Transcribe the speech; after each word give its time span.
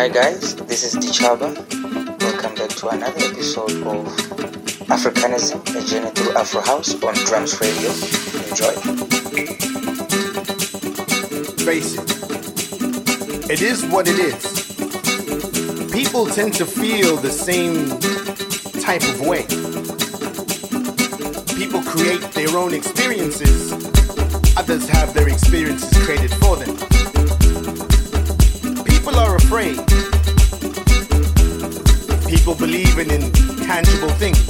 Hi 0.00 0.08
guys, 0.08 0.56
this 0.56 0.82
is 0.82 0.94
Ditjhaba. 0.94 1.52
Welcome 2.22 2.54
back 2.54 2.70
to 2.70 2.88
another 2.88 3.20
episode 3.20 3.70
of 3.86 4.06
Africanism, 4.88 5.60
a 5.76 5.86
journey 5.86 6.08
through 6.12 6.32
Afro 6.38 6.62
House 6.62 6.94
on 7.02 7.12
Drums 7.26 7.60
Radio. 7.60 7.90
Enjoy. 8.48 8.72
It. 9.36 9.60
It 13.50 13.60
is 13.60 13.84
what 13.84 14.08
it 14.08 14.18
is. 14.18 14.42
People 15.92 16.24
tend 16.24 16.54
to 16.54 16.64
feel 16.64 17.18
the 17.18 17.28
same 17.30 17.90
type 18.80 19.02
of 19.02 19.20
way. 19.20 19.44
People 21.58 21.82
create 21.82 22.22
their 22.32 22.56
own 22.56 22.72
experiences. 22.72 23.74
Others 24.56 24.88
have 24.88 25.12
their 25.12 25.28
experiences 25.28 25.92
created 26.06 26.32
for 26.36 26.56
them. 26.56 26.74
People 28.86 29.16
are 29.16 29.36
afraid. 29.36 29.89
People 32.50 32.66
believe 32.66 32.98
in 32.98 33.30
tangible 33.62 34.08
things. 34.18 34.49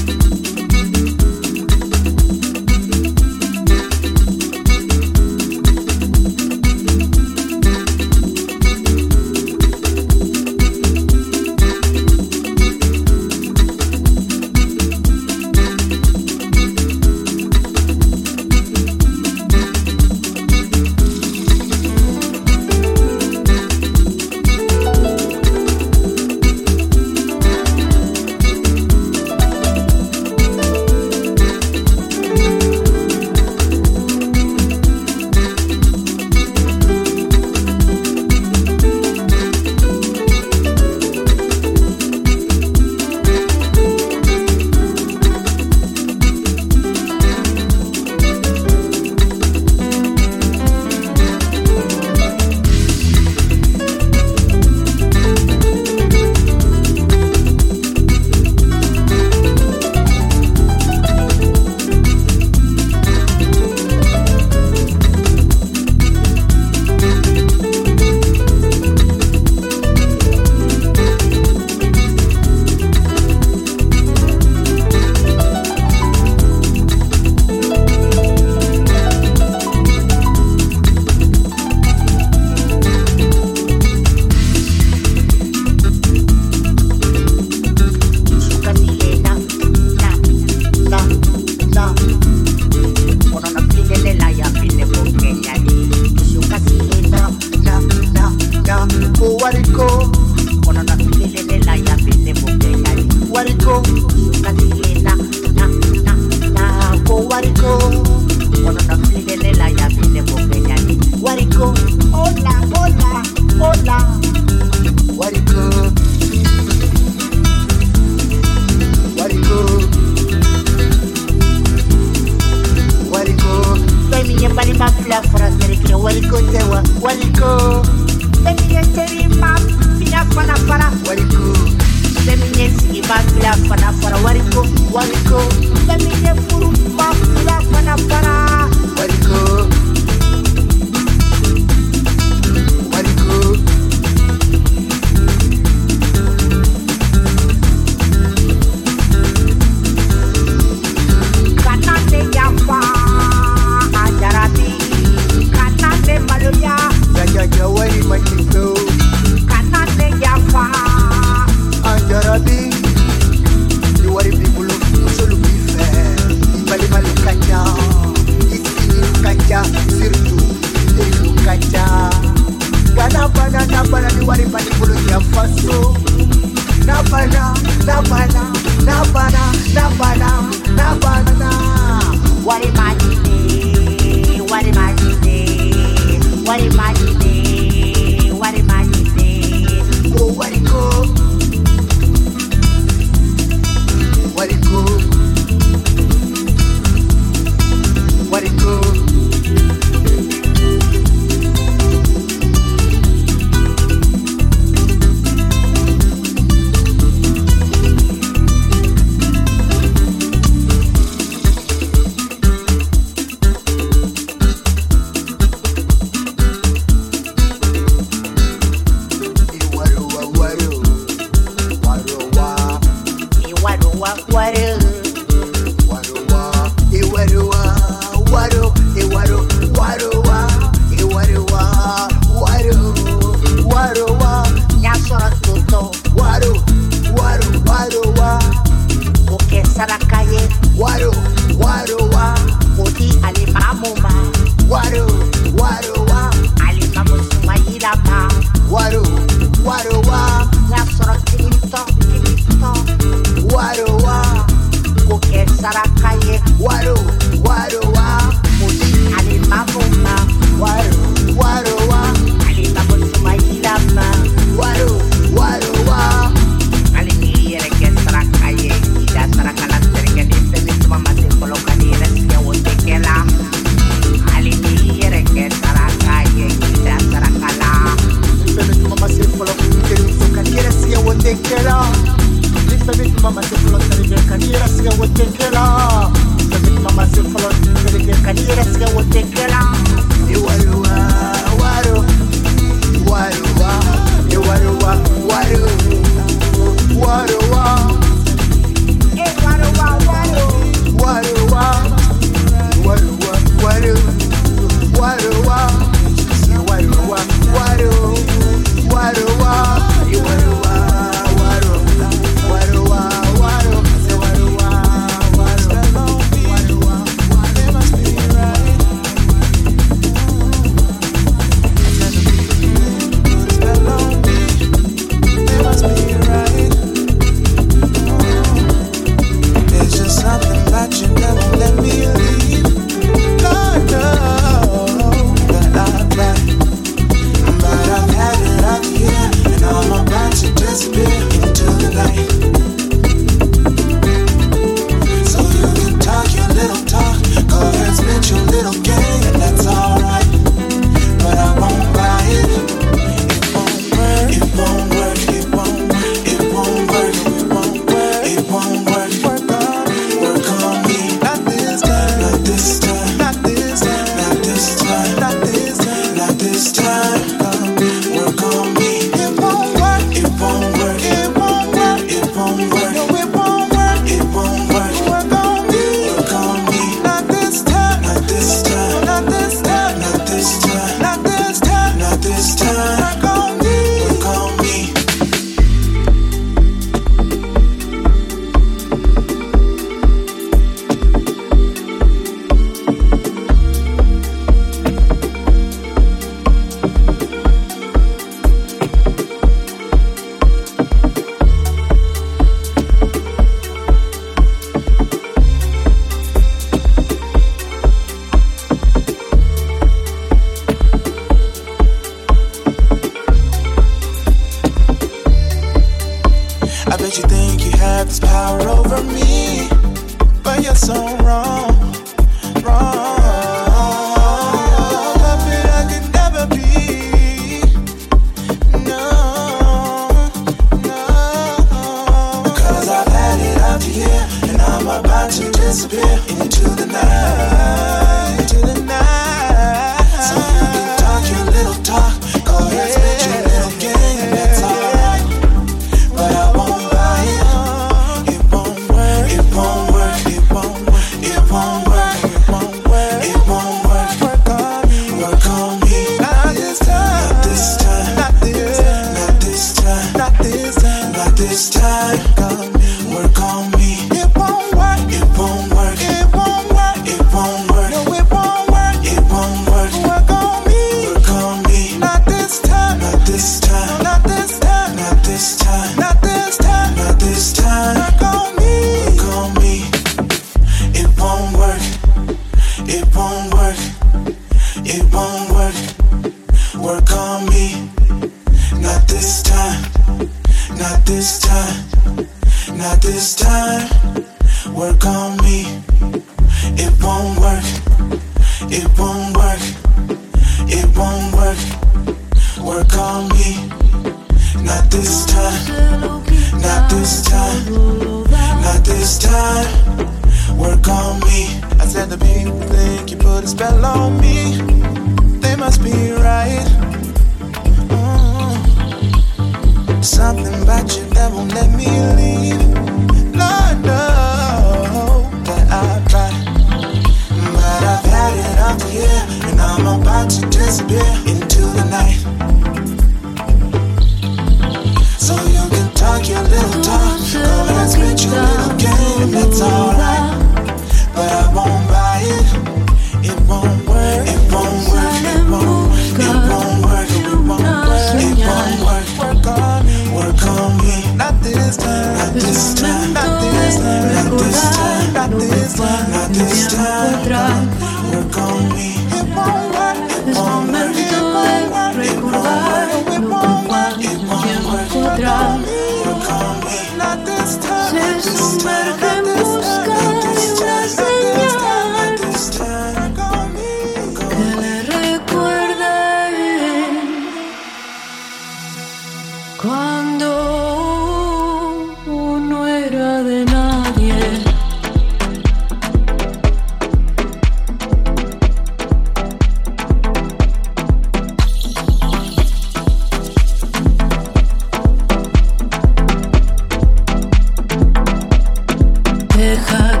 the. 599.67 600.00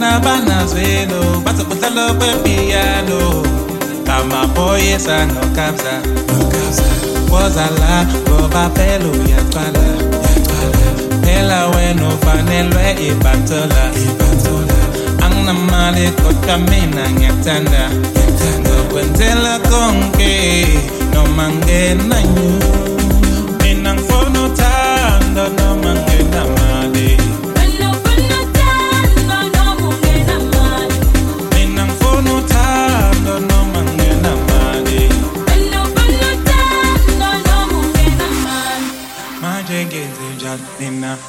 Labafana 0.00 0.20
banazwelo 0.20 1.40
bazokudlala 1.44 2.14
kwepiyano 2.14 3.44
ngamaphoyisa 4.02 5.26
nokabza 5.26 6.02
woza 7.32 7.66
la 7.80 8.06
ngoba 8.22 8.70
phela 8.74 9.08
uyaqala 9.08 9.86
phela 11.22 11.66
wena 11.66 12.08
ufanelwe 12.08 12.96
ibhantola 13.08 13.90
anginamali 15.24 16.10
kodwa 16.10 16.58
mina 16.58 17.10
ngiyakuthanda 17.10 17.90
ngokwenzela 18.60 19.58
konke 19.58 20.66
noma 21.14 21.48
ngenanyu 21.48 22.85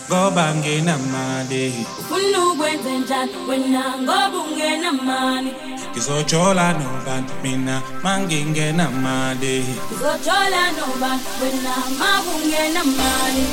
ngoba 0.10 0.56
ngenamali 0.56 1.86
Ufuna 2.00 2.40
ukwenze 2.52 2.98
njani? 3.00 3.32
Wena 3.50 3.84
ngoba 4.02 4.38
ungenamali 4.50 5.52
ngizojola 5.92 6.74
nobani? 6.74 7.28
Mina 7.44 7.82
mangingenamali 8.04 9.66
uzothola 9.92 10.64
noba 10.78 11.12
wena 11.42 11.74
makungenamali 12.00 13.44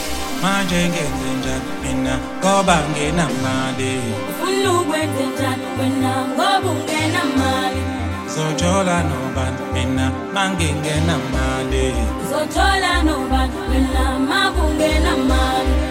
manje 0.42 0.80
ngenze 0.88 1.28
njani? 1.40 1.70
Mina 1.82 2.18
ngoba 2.38 2.76
ngenamali 2.90 3.92
ufuna 4.30 4.72
ukwenze 4.80 5.24
njani? 5.34 5.64
Wena 5.80 6.12
ngoba 6.28 6.70
ungenamali 6.70 7.82
ngizojola 8.24 8.96
nobani? 9.10 9.58
Mina 9.74 10.10
mangingenamali 10.34 11.86
uzothola 12.24 13.02
noba 13.02 13.48
wena 13.70 14.18
makungenamali 14.30 15.83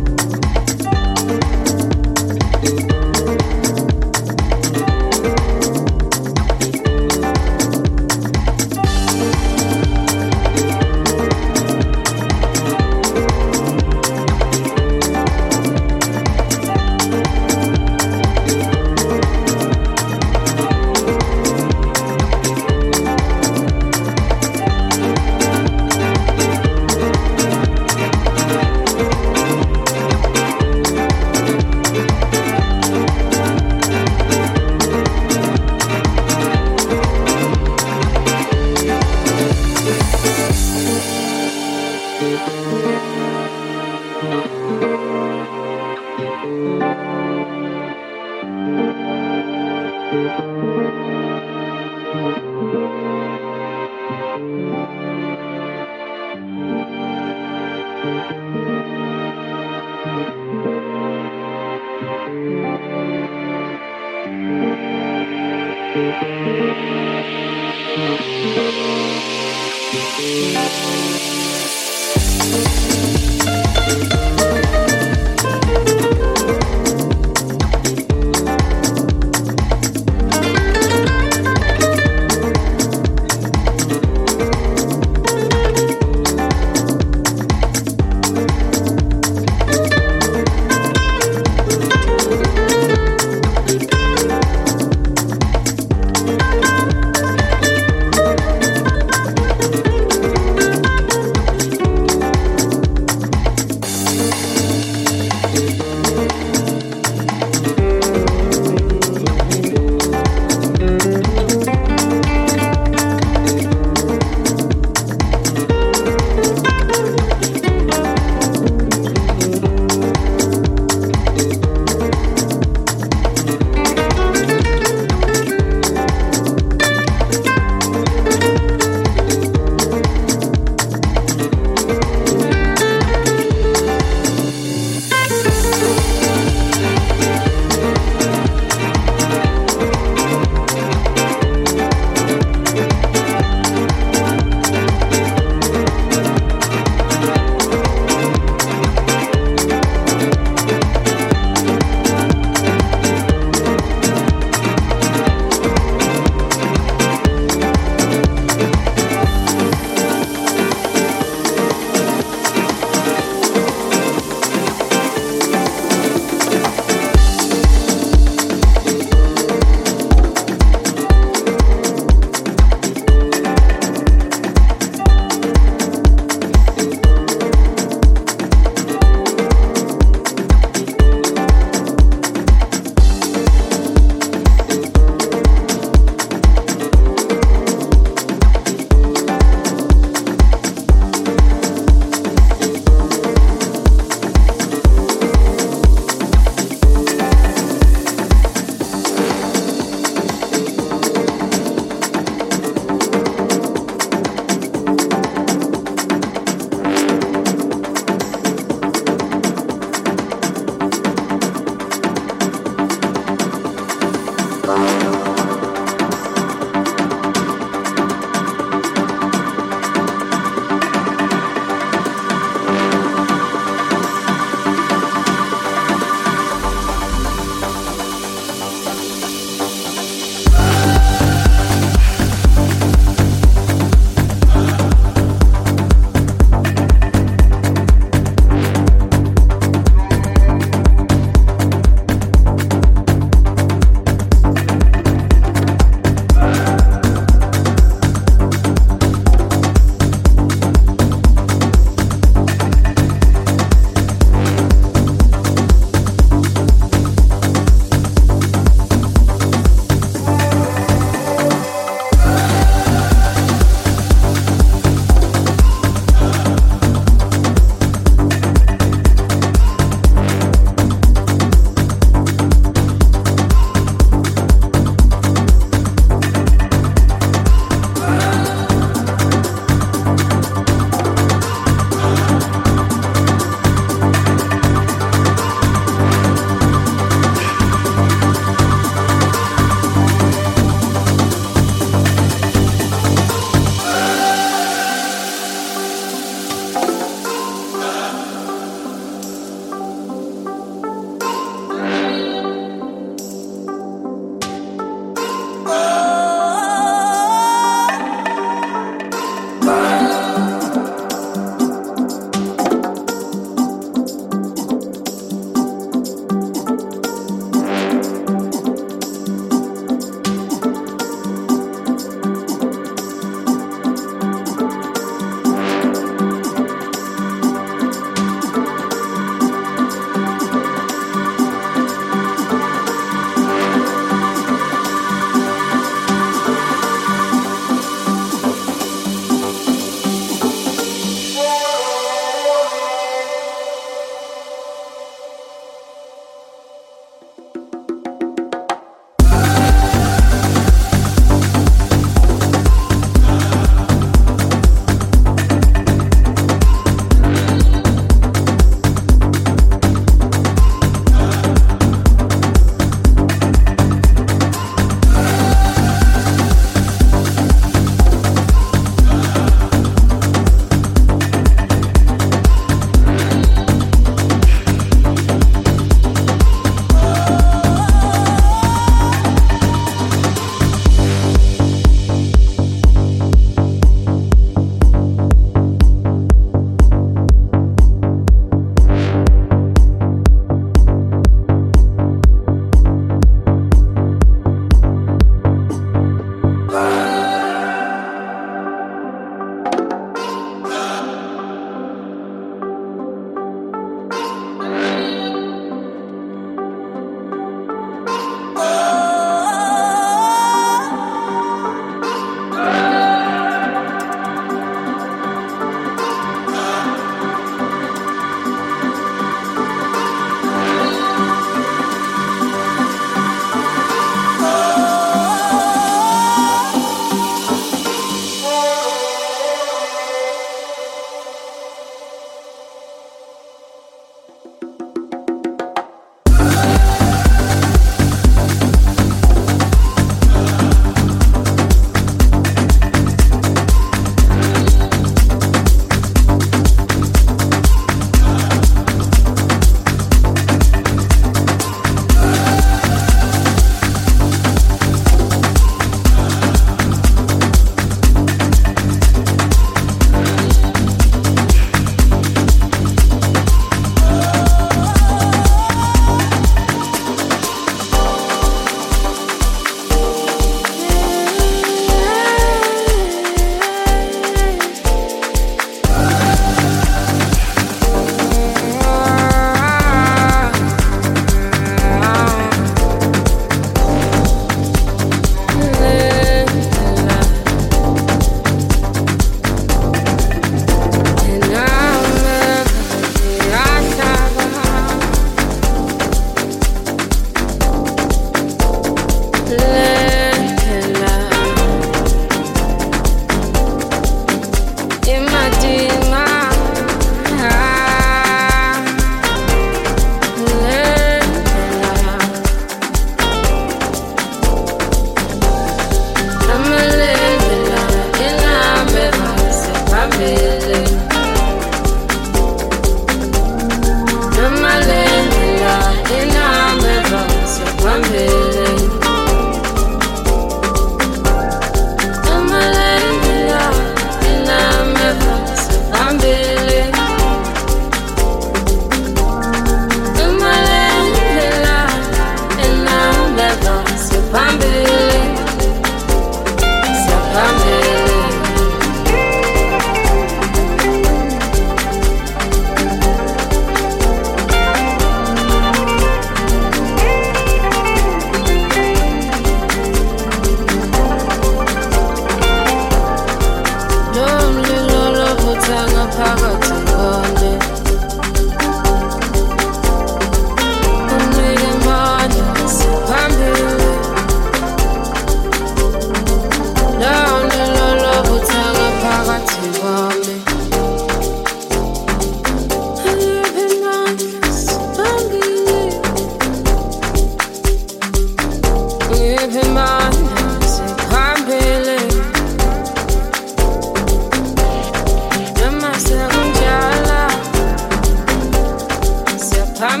time. 599.84 600.00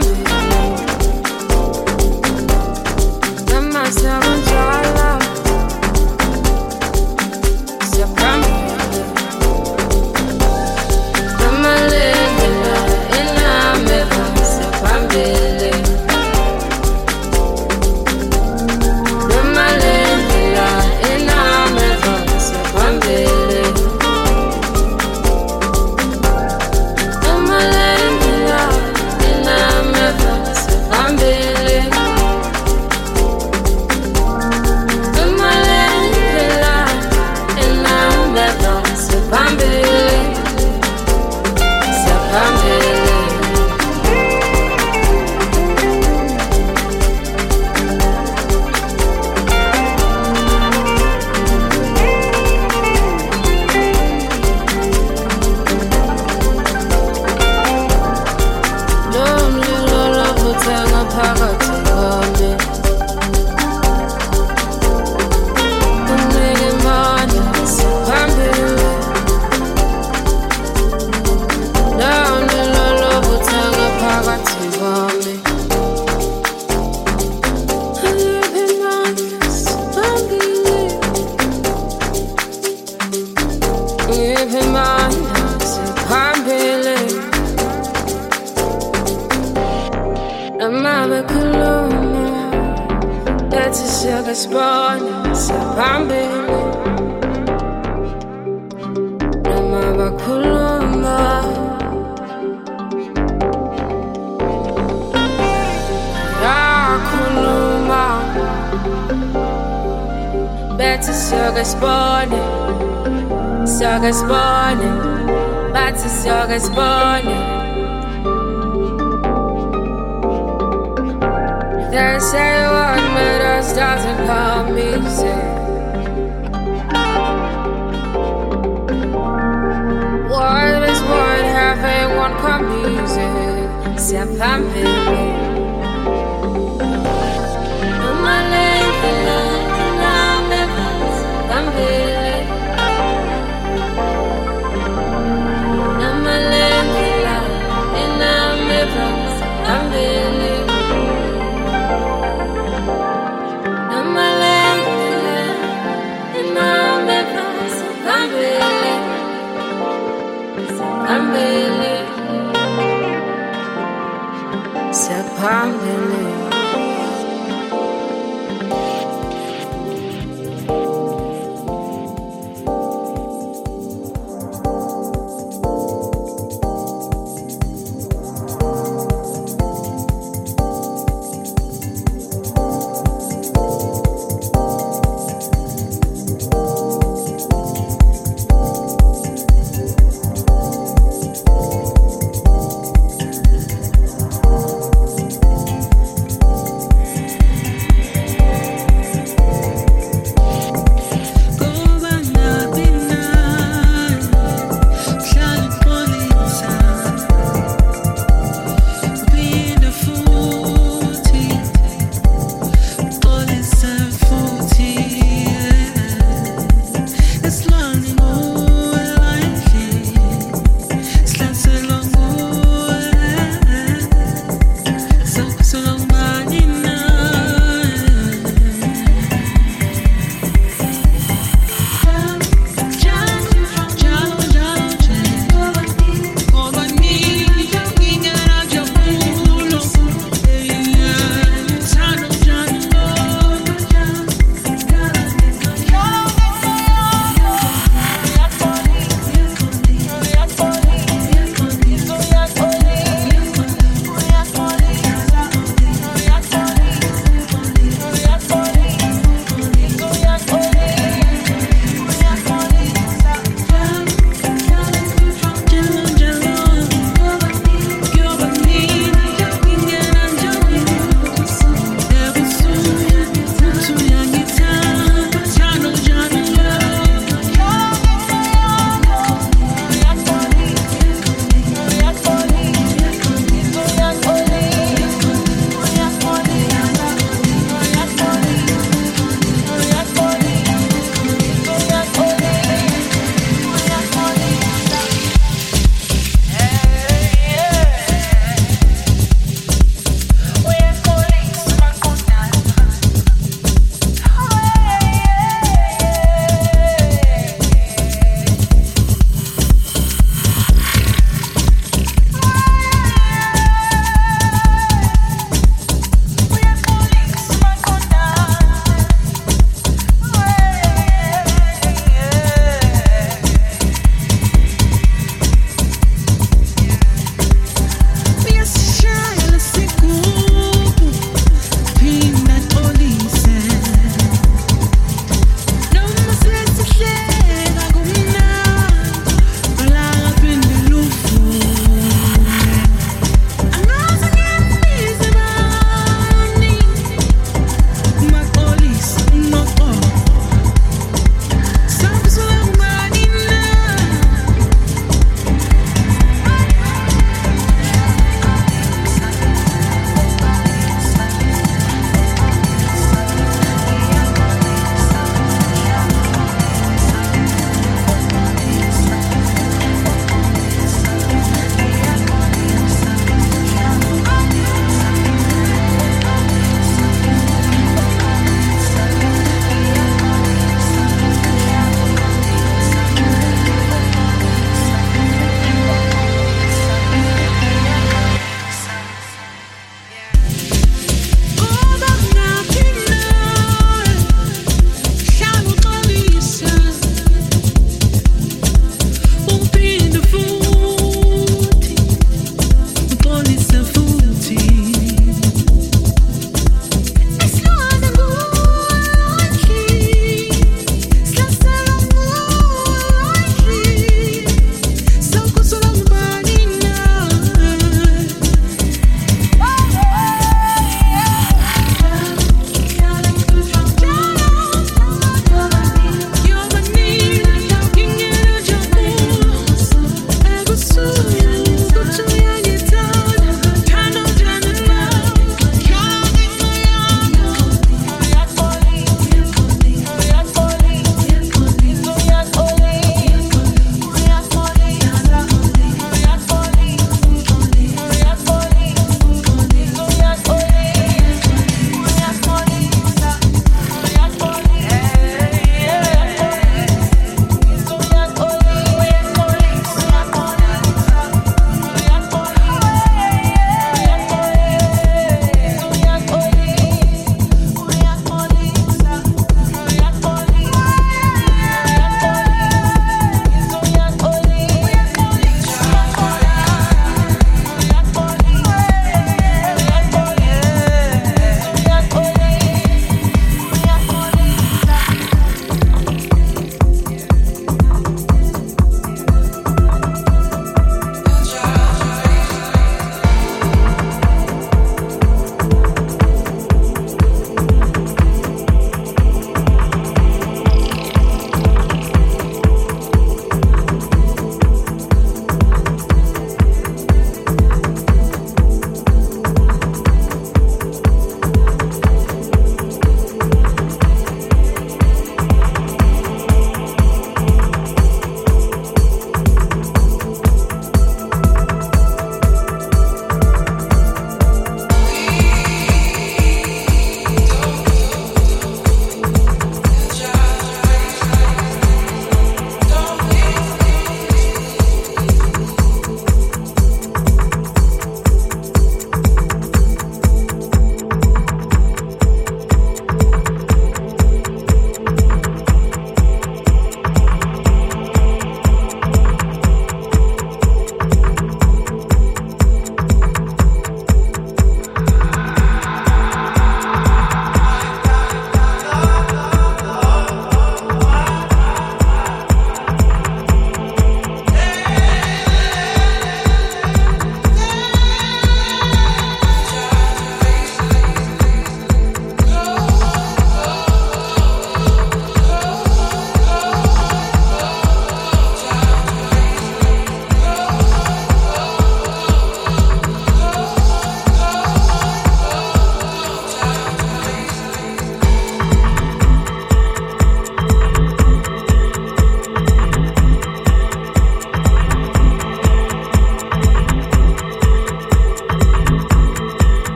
Let 3.46 3.72
myself. 3.72 4.23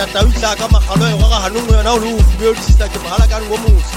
Sebata 0.00 0.12
tauitla 0.12 0.56
ka 0.56 0.68
magalo 0.68 1.04
e 1.06 1.12
goga 1.12 1.38
ganong 1.44 1.68
yona 1.68 1.92
o 1.92 1.98
le 1.98 2.14
o 2.14 2.18
fubeodisisa 2.18 2.88
ke 2.88 2.98
mogala 3.04 3.26
kane 3.28 3.44
wo 3.50 3.56
mose 3.56 3.92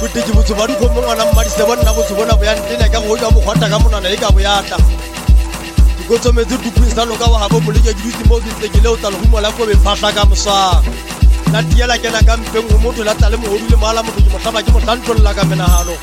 boteki 0.00 0.32
botho 0.32 0.54
ba 0.54 0.66
dikgomo 0.66 1.00
ngwana 1.00 1.24
mmadise 1.32 1.62
bonna 1.64 1.92
botho 1.92 2.14
bona 2.14 2.34
boyantene 2.36 2.88
ka 2.92 3.00
go 3.00 3.16
ja 3.16 3.30
mokgwata 3.30 3.68
ka 3.68 3.78
monana 3.78 4.08
e 4.10 4.16
ka 4.16 4.30
boyata 4.30 4.76
dikotsometse 5.98 6.56
duping 6.60 6.90
sa 6.94 7.04
noka 7.04 7.26
wa 7.30 7.40
gabo 7.40 7.60
moleke 7.60 7.94
ke 7.94 8.02
dutse 8.02 8.24
mo 8.28 8.36
ke 8.40 8.50
ntse 8.52 8.68
ke 8.68 8.80
le 8.82 8.88
o 8.88 8.96
talehumo 8.96 9.40
la 9.40 9.50
kobe 9.52 9.74
phatlha 9.84 10.12
ka 10.12 10.24
mosang. 10.24 10.84
La 11.52 11.62
tiela 11.62 11.96
kena 11.96 12.20
ka 12.22 12.36
mpeng 12.36 12.68
o 12.68 12.78
motho 12.78 13.04
la 13.04 13.14
tale 13.14 13.36
mogodu 13.36 13.64
le 13.70 13.76
moala 13.76 14.02
motho 14.02 14.20
ke 14.20 14.30
motlhaba 14.30 14.62
ke 14.62 14.70
motlhantlolla 14.70 15.34
ka 15.34 15.44
menagano 15.44 15.96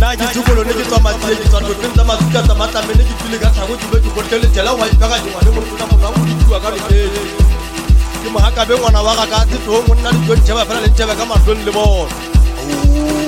na 0.00 0.16
ke 0.16 0.26
dikolo 0.32 0.64
ne 0.64 0.72
ke 0.72 0.84
tswa 0.88 0.98
matsile 1.04 1.36
ke 1.36 1.46
tswa 1.52 1.60
toteng 1.60 1.92
tsa 1.92 2.04
matsuka 2.08 2.40
tsa 2.46 2.54
matlame 2.56 2.92
ne 2.96 3.04
ke 3.04 3.14
tsile 3.20 3.36
ka 3.42 3.48
tlhango 3.52 3.74
ke 3.76 3.86
be 3.92 3.98
ke 4.00 4.10
botlele 4.16 4.46
jela 4.54 4.72
wa 4.72 4.86
ipaka 4.88 5.16
dingwane 5.20 5.50
morotona 5.52 5.84
morago 5.92 6.24
di 6.24 6.34
tsiwa 6.40 6.58
ka 6.64 6.68
lotele 6.72 7.20
ke 8.24 8.28
mogakabe 8.32 8.74
ngwana 8.80 9.00
wa 9.04 9.12
gaka 9.20 9.44
setong 9.52 9.90
o 9.92 9.94
nna 9.94 10.10
le 10.16 10.20
tsontšheba 10.24 10.62
e 10.64 10.68
fela 10.68 10.80
le 10.80 10.88
ntšhebe 10.88 11.14
ka 11.20 11.24
matlong 11.28 11.62
le 11.68 11.72
bona. 11.76 13.19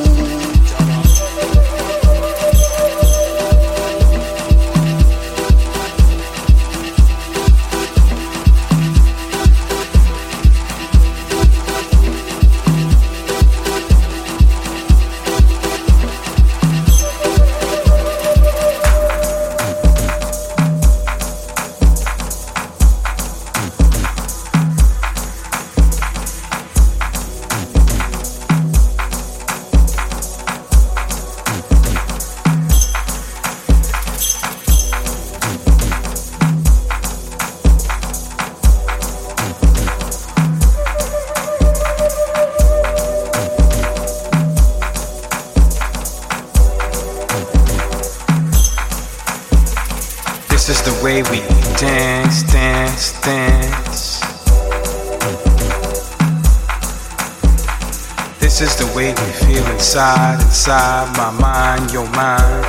Inside, 60.63 61.17
my 61.17 61.31
mind, 61.41 61.91
your 61.93 62.09
mind. 62.11 62.65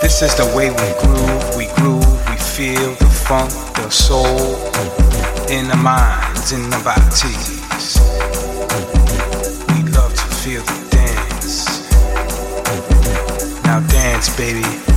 This 0.00 0.22
is 0.22 0.34
the 0.36 0.50
way 0.56 0.70
we 0.70 0.88
groove, 1.02 1.56
we 1.58 1.66
groove, 1.76 2.30
we 2.30 2.36
feel 2.36 2.94
the 2.94 3.04
funk, 3.28 3.50
the 3.74 3.90
soul 3.90 4.56
in 5.50 5.68
the 5.68 5.76
minds, 5.76 6.52
in 6.52 6.62
the 6.70 6.80
bodies. 6.82 7.98
We 9.68 9.92
love 9.92 10.14
to 10.14 10.28
feel 10.40 10.62
the 10.62 10.88
dance. 10.90 11.92
Now 13.64 13.80
dance, 13.80 14.34
baby. 14.34 14.91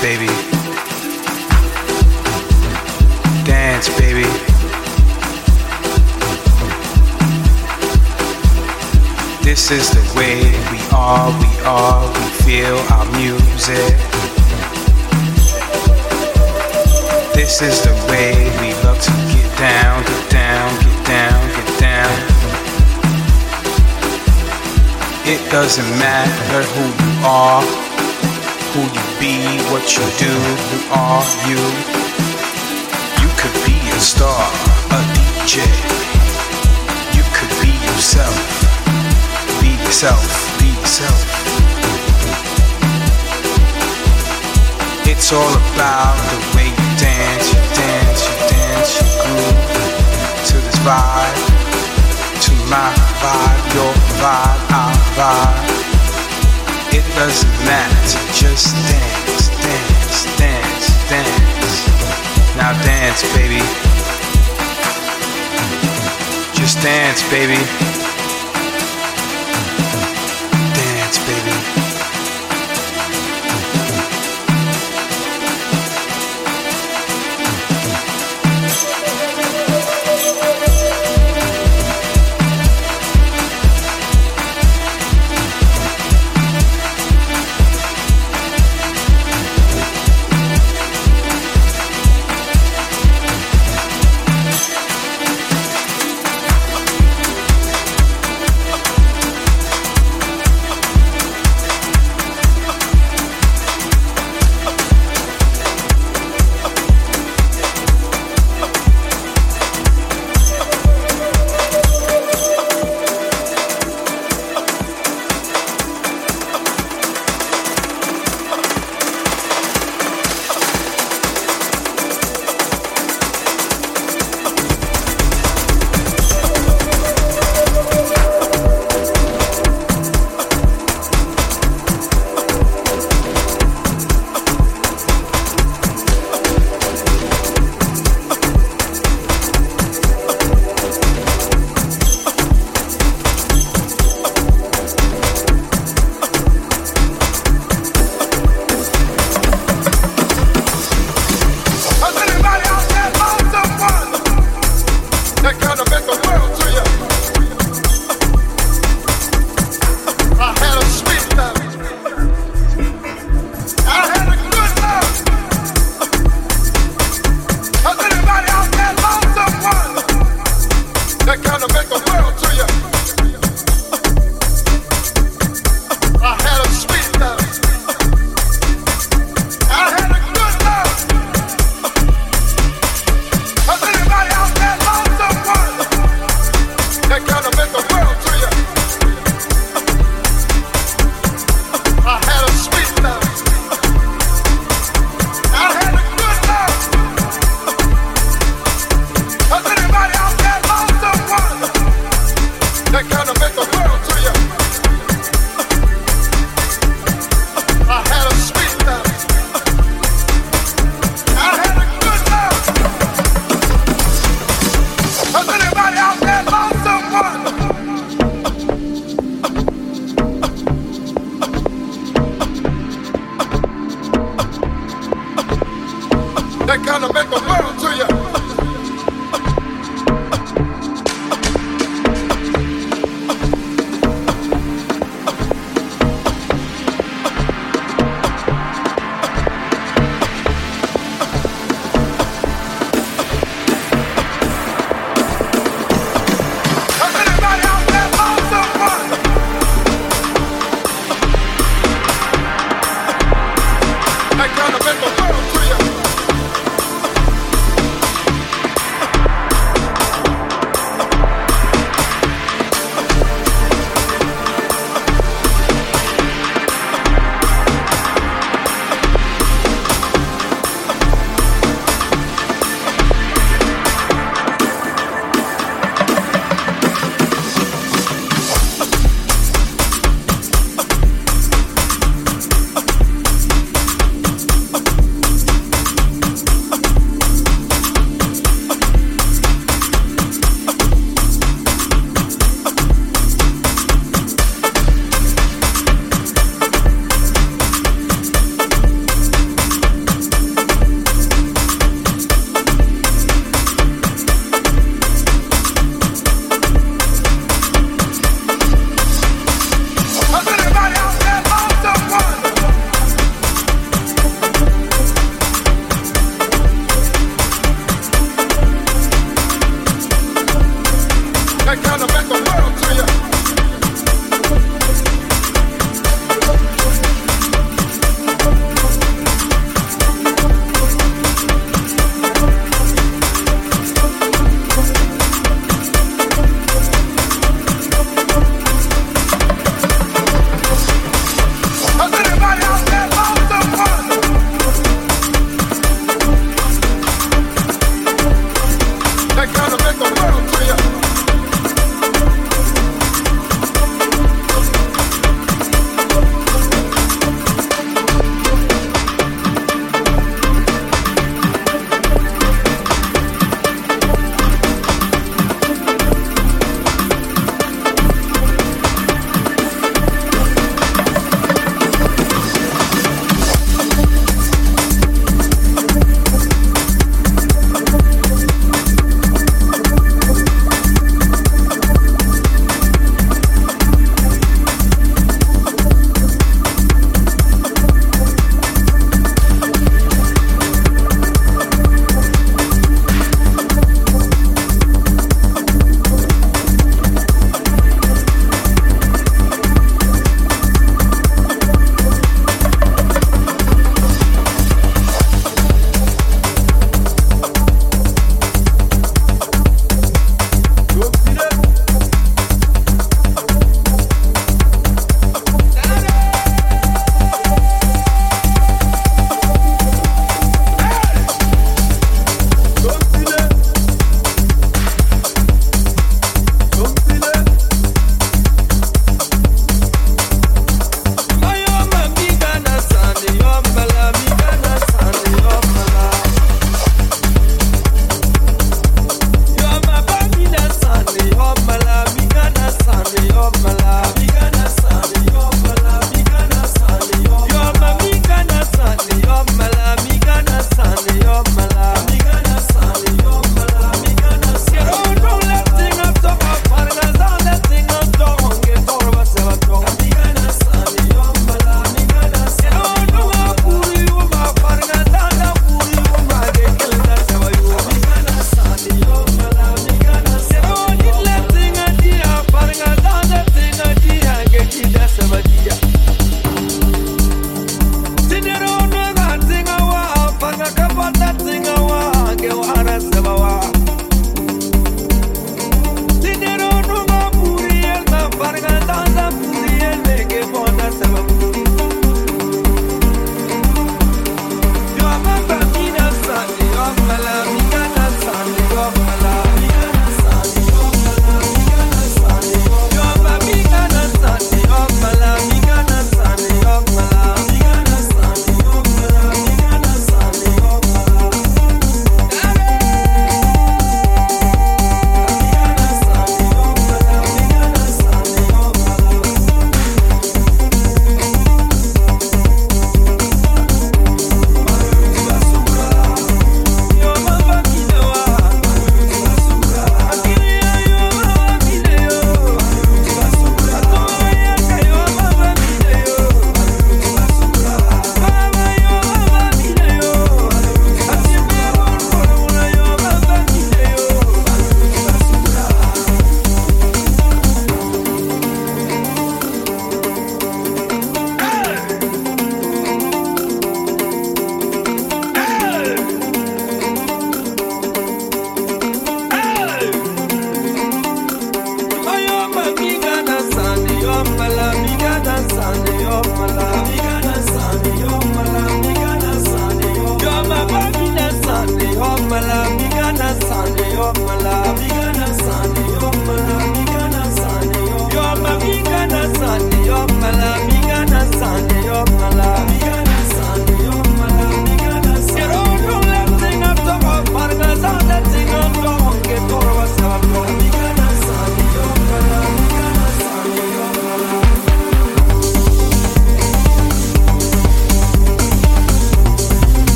Baby. 0.00 0.26
Dance, 3.44 3.88
baby. 3.98 4.24
This 9.44 9.70
is 9.70 9.90
the 9.90 10.00
way 10.16 10.40
we 10.72 10.80
are, 10.92 11.28
we 11.38 11.52
are, 11.66 12.06
we 12.08 12.26
feel 12.44 12.78
our 12.94 13.04
music. 13.12 13.92
This 17.34 17.60
is 17.60 17.82
the 17.82 17.92
way 18.08 18.32
we 18.60 18.72
love 18.82 19.00
to 19.00 19.12
get 19.34 19.58
down, 19.58 20.02
get 20.04 20.30
down, 20.30 20.68
get 20.80 21.06
down, 21.06 21.48
get 21.56 21.78
down. 21.78 22.40
It 25.26 25.50
doesn't 25.50 25.90
matter 25.98 26.62
who 26.72 26.84
you 27.04 27.26
are, 27.26 27.89
who 28.72 28.82
you 28.82 29.06
be, 29.18 29.34
what 29.72 29.82
you 29.96 30.06
do, 30.18 30.30
who 30.30 30.78
are 30.94 31.26
you. 31.50 31.58
You 33.18 33.30
could 33.34 33.56
be 33.66 33.74
a 33.90 33.98
star, 33.98 34.46
a 34.94 35.00
DJ. 35.10 35.66
You 37.16 37.24
could 37.34 37.50
be 37.58 37.72
yourself. 37.86 38.36
Be 39.60 39.74
yourself, 39.82 40.22
be 40.60 40.68
yourself. 40.78 41.18
It's 45.10 45.32
all 45.32 45.54
about 45.74 46.14
the 46.30 46.38
way 46.54 46.68
you 46.70 46.88
dance, 46.94 47.50
you 47.50 47.62
dance, 47.74 48.20
you 48.28 48.36
dance, 48.54 48.90
you 49.02 49.06
groove 49.18 49.80
to 50.46 50.56
this 50.62 50.78
vibe, 50.86 51.38
to 52.44 52.52
my 52.70 52.90
vibe, 53.18 53.74
your 53.74 53.94
vibe, 54.22 54.62
our 54.70 54.94
vibe. 55.18 55.79
Doesn't 57.14 57.50
matter, 57.66 58.18
just 58.32 58.74
dance, 58.88 59.48
dance, 59.62 60.38
dance, 60.38 61.10
dance. 61.10 62.56
Now 62.56 62.72
dance, 62.82 63.22
baby. 63.34 63.60
Just 66.54 66.82
dance, 66.82 67.22
baby. 67.30 67.99